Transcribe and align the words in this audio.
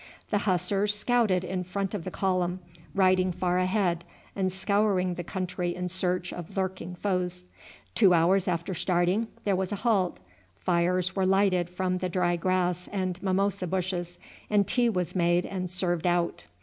The 0.31 0.39
Hussars 0.39 0.95
scouted 0.97 1.43
in 1.43 1.63
front 1.63 1.93
of 1.93 2.05
the 2.05 2.09
column, 2.09 2.59
riding 2.95 3.31
far 3.31 3.59
ahead 3.59 4.03
and 4.35 4.51
scouring 4.51 5.13
the 5.13 5.23
country 5.23 5.75
in 5.75 5.89
search 5.89 6.33
of 6.33 6.57
lurking 6.57 6.95
foes. 6.95 7.45
Two 7.93 8.11
hours 8.15 8.47
after 8.47 8.73
starting 8.73 9.27
there 9.43 9.55
was 9.55 9.71
a 9.71 9.75
halt, 9.85 10.19
fires 10.57 11.15
were 11.15 11.27
lighted 11.27 11.69
from 11.69 11.99
the 11.99 12.09
dry 12.09 12.35
grass 12.35 12.87
and 12.87 13.21
mimosa 13.21 13.67
bushes, 13.67 14.17
and 14.49 14.65
tea 14.67 14.89
was 14.89 15.15
made 15.15 15.45
and 15.45 15.69
served 15.69 16.07
out. 16.07 16.47